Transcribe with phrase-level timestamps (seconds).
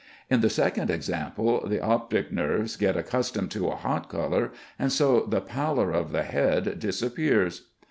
[0.31, 5.19] In the second example, the optic nerves get accustomed to a hot color, and so
[5.29, 7.67] the pallor of the head disappears.